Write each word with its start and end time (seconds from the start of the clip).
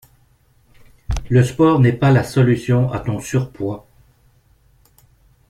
Le 1.29 1.43
sport 1.43 1.79
n'est 1.79 1.93
pas 1.93 2.09
la 2.09 2.23
solution 2.23 2.91
à 2.91 3.01
ton 3.01 3.19
surpoids. 3.19 3.85